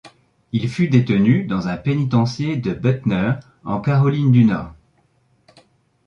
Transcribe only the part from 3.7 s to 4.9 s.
Caroline du Nord.